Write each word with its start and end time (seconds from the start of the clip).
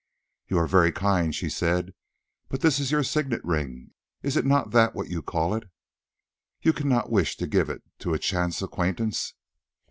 "You 0.47 0.57
are 0.57 0.65
very 0.65 0.91
kind," 0.91 1.35
she 1.35 1.47
said, 1.47 1.93
"but 2.49 2.61
this 2.61 2.79
is 2.79 2.89
your 2.89 3.03
signet 3.03 3.45
ring—is 3.45 4.35
not 4.43 4.71
that 4.71 4.95
what 4.95 5.09
you 5.09 5.21
call 5.21 5.53
it? 5.53 5.65
You 6.63 6.73
cannot 6.73 7.11
wish 7.11 7.37
to 7.37 7.45
give 7.45 7.69
it 7.69 7.83
to 7.99 8.15
a 8.15 8.17
chance 8.17 8.63
acquaintance." 8.63 9.35